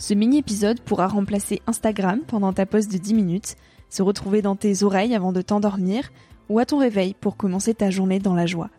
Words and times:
Ce 0.00 0.14
mini-épisode 0.14 0.80
pourra 0.80 1.08
remplacer 1.08 1.60
Instagram 1.66 2.20
pendant 2.26 2.54
ta 2.54 2.64
pause 2.64 2.88
de 2.88 2.96
10 2.96 3.12
minutes, 3.12 3.56
se 3.90 4.00
retrouver 4.02 4.40
dans 4.40 4.56
tes 4.56 4.82
oreilles 4.82 5.14
avant 5.14 5.30
de 5.30 5.42
t'endormir 5.42 6.10
ou 6.48 6.58
à 6.58 6.64
ton 6.64 6.78
réveil 6.78 7.14
pour 7.20 7.36
commencer 7.36 7.74
ta 7.74 7.90
journée 7.90 8.18
dans 8.18 8.34
la 8.34 8.46
joie. 8.46 8.70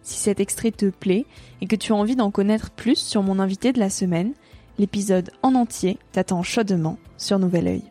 Si 0.00 0.18
cet 0.18 0.40
extrait 0.40 0.70
te 0.70 0.88
plaît 0.88 1.26
et 1.60 1.66
que 1.66 1.76
tu 1.76 1.92
as 1.92 1.96
envie 1.96 2.16
d'en 2.16 2.30
connaître 2.30 2.70
plus 2.70 2.96
sur 2.96 3.22
mon 3.22 3.40
invité 3.40 3.74
de 3.74 3.78
la 3.78 3.90
semaine, 3.90 4.32
l'épisode 4.78 5.32
en 5.42 5.54
entier 5.54 5.98
t'attend 6.12 6.42
chaudement 6.42 6.96
sur 7.18 7.38
Nouvel 7.38 7.66
Oeil. 7.66 7.82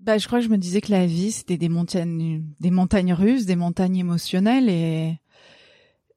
Bah, 0.00 0.18
je 0.18 0.26
crois 0.26 0.40
que 0.40 0.46
je 0.46 0.50
me 0.50 0.58
disais 0.58 0.80
que 0.80 0.90
la 0.90 1.06
vie 1.06 1.30
c'était 1.30 1.58
des 1.58 1.68
montagnes, 1.68 2.42
des 2.58 2.72
montagnes 2.72 3.14
russes, 3.14 3.46
des 3.46 3.54
montagnes 3.54 3.98
émotionnelles 3.98 4.68
et 4.68 5.19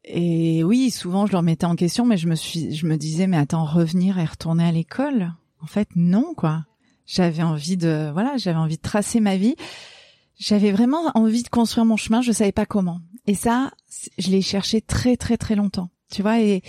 et 0.04 0.64
oui, 0.64 0.92
souvent 0.92 1.26
je 1.26 1.32
le 1.32 1.38
remettais 1.38 1.66
en 1.66 1.76
question, 1.76 2.06
mais 2.06 2.18
je 2.18 2.28
me 2.28 2.36
suis, 2.36 2.74
je 2.76 2.86
me 2.86 2.98
disais, 2.98 3.28
mais 3.28 3.38
attends, 3.38 3.66
revenir 3.66 4.20
et 4.20 4.26
retourner 4.26 4.66
à 4.66 4.72
l'école? 4.72 5.34
En 5.62 5.68
fait, 5.68 5.90
non, 5.96 6.34
quoi. 6.36 6.66
J'avais 7.06 7.44
envie 7.44 7.78
de, 7.78 8.12
voilà, 8.12 8.38
j'avais 8.38 8.58
envie 8.58 8.78
de 8.78 8.82
tracer 8.82 9.20
ma 9.20 9.38
vie. 9.38 9.56
J'avais 10.38 10.72
vraiment 10.72 11.12
envie 11.16 11.44
de 11.44 11.50
construire 11.50 11.86
mon 11.86 11.98
chemin. 11.98 12.22
Je 12.22 12.32
savais 12.32 12.52
pas 12.52 12.66
comment. 12.66 13.00
Et 13.28 13.36
ça, 13.36 13.72
je 14.18 14.30
l'ai 14.30 14.42
cherché 14.42 14.82
très, 14.82 15.16
très, 15.16 15.38
très 15.38 15.56
longtemps. 15.56 15.90
Tu 16.12 16.22
vois, 16.22 16.40
et 16.42 16.64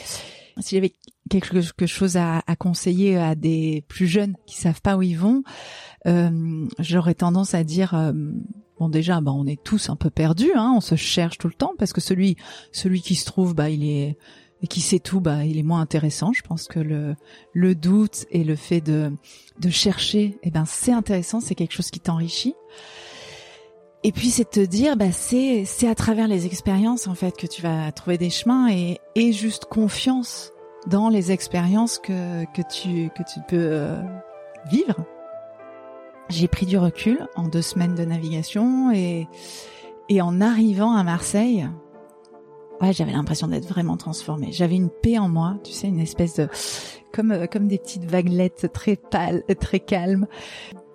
si 0.60 0.76
j'avais 0.76 0.92
quelque 1.28 1.86
chose 1.86 2.16
à, 2.16 2.42
à, 2.46 2.56
conseiller 2.56 3.16
à 3.16 3.34
des 3.34 3.84
plus 3.88 4.06
jeunes 4.06 4.36
qui 4.46 4.56
savent 4.56 4.80
pas 4.80 4.96
où 4.96 5.02
ils 5.02 5.18
vont, 5.18 5.42
euh, 6.06 6.66
j'aurais 6.78 7.14
tendance 7.14 7.54
à 7.54 7.64
dire, 7.64 7.94
euh, 7.94 8.12
Bon 8.78 8.88
déjà, 8.88 9.20
bah 9.20 9.32
on 9.32 9.46
est 9.46 9.62
tous 9.62 9.88
un 9.88 9.96
peu 9.96 10.10
perdus, 10.10 10.52
hein, 10.54 10.72
on 10.76 10.80
se 10.80 10.96
cherche 10.96 11.38
tout 11.38 11.46
le 11.46 11.54
temps 11.54 11.74
parce 11.78 11.92
que 11.92 12.00
celui 12.00 12.36
celui 12.72 13.02
qui 13.02 13.14
se 13.14 13.24
trouve, 13.24 13.54
bah 13.54 13.70
il 13.70 13.84
est 13.84 14.16
et 14.62 14.66
qui 14.66 14.80
sait 14.80 14.98
tout, 14.98 15.20
bah 15.20 15.44
il 15.44 15.58
est 15.58 15.62
moins 15.62 15.80
intéressant. 15.80 16.32
Je 16.32 16.42
pense 16.42 16.66
que 16.66 16.80
le 16.80 17.14
le 17.52 17.74
doute 17.74 18.26
et 18.30 18.42
le 18.42 18.56
fait 18.56 18.80
de 18.80 19.12
de 19.60 19.70
chercher, 19.70 20.38
eh 20.42 20.50
ben 20.50 20.64
c'est 20.66 20.92
intéressant, 20.92 21.40
c'est 21.40 21.54
quelque 21.54 21.72
chose 21.72 21.90
qui 21.90 22.00
t'enrichit. 22.00 22.54
Et 24.02 24.12
puis 24.12 24.28
c'est 24.30 24.50
te 24.50 24.60
dire, 24.60 24.96
bah 24.96 25.12
c'est 25.12 25.64
c'est 25.64 25.88
à 25.88 25.94
travers 25.94 26.26
les 26.26 26.46
expériences 26.46 27.06
en 27.06 27.14
fait 27.14 27.36
que 27.36 27.46
tu 27.46 27.62
vas 27.62 27.92
trouver 27.92 28.18
des 28.18 28.30
chemins 28.30 28.70
et 28.70 28.98
et 29.14 29.32
juste 29.32 29.66
confiance 29.66 30.50
dans 30.88 31.08
les 31.08 31.30
expériences 31.30 31.98
que 31.98 32.44
que 32.52 32.62
tu 32.62 33.10
que 33.16 33.22
tu 33.22 33.40
peux 33.48 33.56
euh, 33.56 34.02
vivre 34.70 35.06
j'ai 36.28 36.48
pris 36.48 36.66
du 36.66 36.78
recul 36.78 37.26
en 37.36 37.48
deux 37.48 37.62
semaines 37.62 37.94
de 37.94 38.04
navigation 38.04 38.92
et, 38.92 39.28
et 40.08 40.22
en 40.22 40.40
arrivant 40.40 40.94
à 40.94 41.02
Marseille, 41.02 41.68
ouais, 42.80 42.92
j'avais 42.92 43.12
l'impression 43.12 43.48
d'être 43.48 43.68
vraiment 43.68 43.96
transformée. 43.96 44.52
J'avais 44.52 44.76
une 44.76 44.90
paix 44.90 45.18
en 45.18 45.28
moi, 45.28 45.56
tu 45.64 45.72
sais, 45.72 45.88
une 45.88 46.00
espèce 46.00 46.36
de 46.36 46.48
comme 47.12 47.32
euh, 47.32 47.46
comme 47.46 47.68
des 47.68 47.78
petites 47.78 48.04
vaguelettes 48.04 48.72
très 48.72 48.96
pâles, 48.96 49.42
très 49.60 49.80
calmes, 49.80 50.26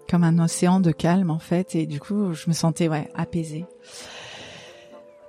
comme 0.09 0.23
un 0.23 0.39
océan 0.39 0.79
de 0.79 0.91
calme 0.91 1.29
en 1.29 1.39
fait. 1.39 1.75
Et 1.75 1.85
du 1.85 1.99
coup, 1.99 2.33
je 2.33 2.49
me 2.49 2.53
sentais 2.53 2.89
ouais 2.89 3.09
apaisée. 3.15 3.65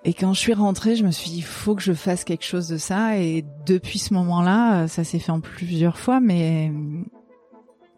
Et 0.03 0.15
quand 0.15 0.33
je 0.33 0.41
suis 0.41 0.55
rentrée, 0.55 0.97
je 0.97 1.05
me 1.05 1.11
suis 1.11 1.31
dit, 1.31 1.43
faut 1.43 1.75
que 1.75 1.83
je 1.83 1.93
fasse 1.93 2.25
quelque 2.25 2.45
chose 2.45 2.69
de 2.69 2.79
ça. 2.79 3.19
Et 3.19 3.45
depuis 3.67 3.99
ce 3.99 4.15
moment-là, 4.15 4.89
ça 4.89 5.05
s'est 5.05 5.19
fait 5.19 5.31
en 5.31 5.41
plusieurs 5.41 5.99
fois, 5.99 6.21
mais 6.21 6.73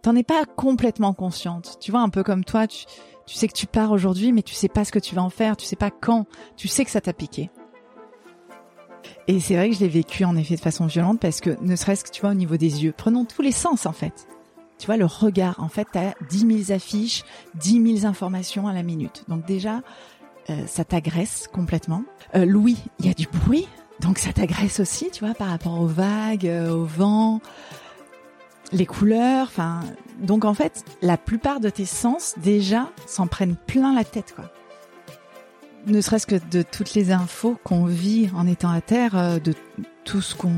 t'en 0.03 0.17
es 0.17 0.25
pas 0.25 0.45
complètement 0.45 1.15
consciente. 1.15 1.79
Tu 1.81 1.91
vois, 1.91 2.01
un 2.01 2.09
peu 2.09 2.23
comme 2.23 2.45
toi, 2.45 2.67
tu, 2.67 2.85
tu 3.27 3.35
sais 3.35 3.49
que 3.49 3.55
tu 3.55 3.67
pars 3.67 3.93
aujourd'hui, 3.93 4.33
mais 4.33 4.43
tu 4.43 4.55
sais 4.55 4.69
pas 4.69 4.85
ce 4.85 4.93
que 4.93 4.99
tu 4.99 5.15
vas 5.15 5.23
en 5.23 5.31
faire, 5.31 5.57
tu 5.57 5.65
sais 5.65 5.77
pas 5.77 5.91
quand, 5.91 6.27
tu 6.57 6.69
sais 6.69 6.85
que 6.85 6.91
ça 6.91 7.01
t'a 7.01 7.13
piqué. 7.13 7.51
Et 9.29 9.41
c'est 9.41 9.55
vrai 9.55 9.71
que 9.71 9.77
je 9.77 9.81
l'ai 9.81 9.89
vécu 9.89 10.25
en 10.25 10.37
effet 10.37 10.57
de 10.57 10.61
façon 10.61 10.87
violente 10.87 11.21
parce 11.21 11.41
que 11.41 11.57
ne 11.63 11.77
serait-ce 11.77 12.05
que 12.05 12.11
tu 12.11 12.21
vois 12.21 12.31
au 12.31 12.35
niveau 12.35 12.57
des 12.57 12.85
yeux, 12.85 12.93
prenons 12.97 13.25
tous 13.25 13.43
les 13.43 13.53
sens 13.53 13.87
en 13.87 13.93
fait. 13.93 14.27
Tu 14.79 14.87
vois, 14.87 14.97
le 14.97 15.07
regard, 15.07 15.63
en 15.63 15.69
fait, 15.69 15.87
t'as 15.93 16.15
10 16.29 16.65
000 16.67 16.77
affiches, 16.77 17.23
10 17.55 18.01
000 18.01 18.07
informations 18.07 18.67
à 18.67 18.73
la 18.73 18.83
minute. 18.83 19.25
Donc 19.29 19.47
déjà, 19.47 19.81
euh, 20.51 20.67
ça 20.67 20.85
t'agresse 20.85 21.49
complètement. 21.53 22.03
Euh, 22.35 22.45
Louis, 22.45 22.79
il 22.99 23.07
y 23.07 23.09
a 23.09 23.15
du 23.15 23.29
bruit, 23.29 23.69
donc 24.01 24.19
ça 24.19 24.33
t'agresse 24.33 24.81
aussi, 24.81 25.11
tu 25.13 25.25
vois, 25.25 25.35
par 25.35 25.49
rapport 25.49 25.81
aux 25.81 25.87
vagues, 25.87 26.49
euh, 26.49 26.75
au 26.75 26.85
vent, 26.85 27.41
les 28.73 28.87
couleurs, 28.87 29.47
enfin, 29.49 29.81
donc 30.21 30.45
en 30.45 30.55
fait, 30.55 30.85
la 31.03 31.17
plupart 31.17 31.61
de 31.61 31.69
tes 31.69 31.85
sens 31.85 32.35
déjà 32.39 32.91
s'en 33.07 33.27
prennent 33.27 33.57
plein 33.57 33.95
la 33.95 34.05
tête, 34.05 34.35
quoi. 34.35 34.51
Ne 35.85 36.01
serait-ce 36.01 36.29
que 36.29 36.37
de 36.53 36.63
toutes 36.63 36.95
les 36.95 37.11
infos 37.11 37.59
qu'on 37.65 37.87
vit 37.87 38.31
en 38.37 38.47
étant 38.47 38.71
à 38.71 38.81
terre, 38.81 39.19
euh, 39.19 39.41
de 39.41 39.53
tout 40.05 40.21
ce 40.21 40.37
qu'on, 40.37 40.53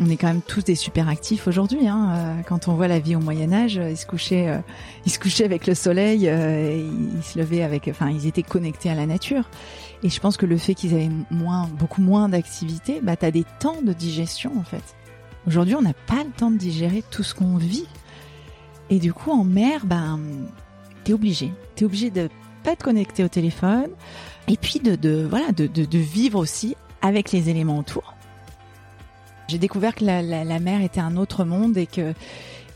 on 0.00 0.08
est 0.08 0.16
quand 0.16 0.28
même 0.28 0.40
tous 0.40 0.64
des 0.64 0.74
super 0.74 1.06
actifs 1.06 1.46
aujourd'hui. 1.46 1.86
Hein. 1.86 2.14
Euh, 2.14 2.42
quand 2.46 2.66
on 2.66 2.72
voit 2.72 2.88
la 2.88 2.98
vie 2.98 3.14
au 3.14 3.20
Moyen 3.20 3.52
Âge, 3.52 3.74
ils 3.74 3.96
se 3.96 4.06
couchaient, 4.06 4.48
euh, 4.48 4.58
ils 5.04 5.12
se 5.12 5.18
couchaient 5.18 5.44
avec 5.44 5.66
le 5.66 5.74
soleil, 5.74 6.20
ils 6.22 7.22
se 7.22 7.38
levaient 7.38 7.62
avec, 7.62 7.88
enfin, 7.88 8.08
ils 8.08 8.26
étaient 8.26 8.42
connectés 8.42 8.88
à 8.88 8.94
la 8.94 9.04
nature. 9.04 9.50
Et 10.02 10.08
je 10.08 10.18
pense 10.18 10.38
que 10.38 10.46
le 10.46 10.56
fait 10.56 10.74
qu'ils 10.74 10.94
avaient 10.94 11.10
moins, 11.30 11.68
beaucoup 11.78 12.00
moins 12.00 12.30
d'activité, 12.30 13.00
bah, 13.02 13.16
t'as 13.16 13.30
des 13.30 13.44
temps 13.58 13.82
de 13.82 13.92
digestion 13.92 14.52
en 14.58 14.64
fait. 14.64 14.94
Aujourd'hui, 15.48 15.76
on 15.76 15.80
n'a 15.80 15.94
pas 15.94 16.24
le 16.24 16.30
temps 16.30 16.50
de 16.50 16.58
digérer 16.58 17.02
tout 17.10 17.22
ce 17.22 17.34
qu'on 17.34 17.56
vit. 17.56 17.86
Et 18.90 18.98
du 18.98 19.14
coup, 19.14 19.30
en 19.30 19.44
mer, 19.44 19.86
ben, 19.86 20.20
t'es 21.04 21.14
obligé. 21.14 21.50
T'es 21.74 21.86
obligé 21.86 22.10
de 22.10 22.28
pas 22.62 22.72
être 22.72 22.84
connecté 22.84 23.24
au 23.24 23.28
téléphone. 23.28 23.88
Et 24.46 24.58
puis 24.58 24.78
de, 24.78 25.26
voilà, 25.26 25.50
de, 25.52 25.98
vivre 25.98 26.38
aussi 26.38 26.76
avec 27.00 27.32
les 27.32 27.48
éléments 27.48 27.78
autour. 27.78 28.12
J'ai 29.48 29.56
découvert 29.56 29.94
que 29.94 30.04
la, 30.04 30.58
mer 30.58 30.82
était 30.82 31.00
un 31.00 31.16
autre 31.16 31.44
monde 31.44 31.78
et 31.78 31.86
que 31.86 32.12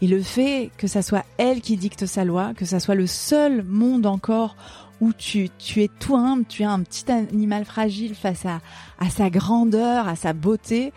et 0.00 0.06
le 0.06 0.22
fait 0.22 0.70
que 0.78 0.86
ça 0.86 1.02
soit 1.02 1.26
elle 1.36 1.60
qui 1.60 1.76
dicte 1.76 2.06
sa 2.06 2.24
loi, 2.24 2.54
que 2.56 2.64
ça 2.64 2.80
soit 2.80 2.94
le 2.94 3.06
seul 3.06 3.64
monde 3.64 4.06
encore 4.06 4.56
où 5.02 5.12
tu, 5.12 5.50
es 5.76 5.90
tout 6.00 6.16
humble, 6.16 6.46
tu 6.48 6.62
es 6.62 6.64
un 6.64 6.80
petit 6.80 7.12
animal 7.12 7.66
fragile 7.66 8.14
face 8.14 8.46
à 8.46 9.10
sa 9.10 9.28
grandeur, 9.28 10.08
à 10.08 10.16
sa 10.16 10.32
beauté, 10.32 10.94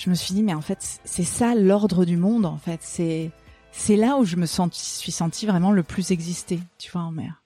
je 0.00 0.08
me 0.08 0.14
suis 0.14 0.32
dit 0.32 0.42
mais 0.42 0.54
en 0.54 0.62
fait 0.62 1.00
c'est 1.04 1.24
ça 1.24 1.54
l'ordre 1.54 2.06
du 2.06 2.16
monde 2.16 2.46
en 2.46 2.56
fait. 2.56 2.80
C'est 2.82 3.30
c'est 3.70 3.96
là 3.96 4.16
où 4.16 4.24
je 4.24 4.36
me 4.36 4.46
suis 4.46 5.12
sentie 5.12 5.46
vraiment 5.46 5.72
le 5.72 5.82
plus 5.82 6.10
exister 6.10 6.58
tu 6.78 6.90
vois 6.90 7.02
en 7.02 7.12
mer. 7.12 7.42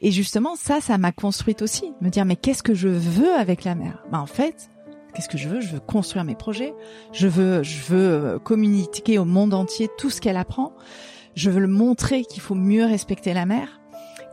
Et 0.00 0.10
justement 0.10 0.56
ça 0.56 0.80
ça 0.80 0.98
m'a 0.98 1.12
construite 1.12 1.62
aussi. 1.62 1.92
Me 2.00 2.10
dire 2.10 2.24
mais 2.24 2.34
qu'est-ce 2.34 2.64
que 2.64 2.74
je 2.74 2.88
veux 2.88 3.32
avec 3.34 3.62
la 3.62 3.76
mer? 3.76 4.02
Bah 4.10 4.18
en 4.20 4.26
fait 4.26 4.68
qu'est-ce 5.14 5.28
que 5.28 5.38
je 5.38 5.48
veux? 5.48 5.60
Je 5.60 5.74
veux 5.74 5.80
construire 5.80 6.24
mes 6.24 6.34
projets. 6.34 6.74
Je 7.12 7.28
veux 7.28 7.62
je 7.62 7.82
veux 7.84 8.10
euh, 8.10 8.38
communiquer 8.40 9.20
au 9.20 9.24
monde 9.24 9.54
entier 9.54 9.88
tout 9.96 10.10
ce 10.10 10.20
qu'elle 10.20 10.36
apprend. 10.36 10.72
Je 11.36 11.50
veux 11.50 11.60
le 11.60 11.68
montrer 11.68 12.24
qu'il 12.24 12.42
faut 12.42 12.56
mieux 12.56 12.84
respecter 12.84 13.32
la 13.32 13.46
mer. 13.46 13.80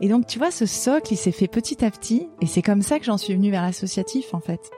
Et 0.00 0.08
donc 0.08 0.26
tu 0.26 0.38
vois 0.40 0.50
ce 0.50 0.66
socle 0.66 1.12
il 1.12 1.16
s'est 1.16 1.30
fait 1.30 1.46
petit 1.46 1.84
à 1.84 1.90
petit. 1.92 2.28
Et 2.40 2.46
c'est 2.46 2.62
comme 2.62 2.82
ça 2.82 2.98
que 2.98 3.04
j'en 3.04 3.16
suis 3.16 3.34
venue 3.34 3.52
vers 3.52 3.62
l'associatif 3.62 4.34
en 4.34 4.40
fait 4.40 4.72